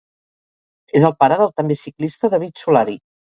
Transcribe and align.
És 0.99 1.05
el 1.09 1.13
pare 1.23 1.37
del 1.41 1.51
també 1.61 1.77
ciclista 1.83 2.31
David 2.37 2.65
Solari. 2.65 2.99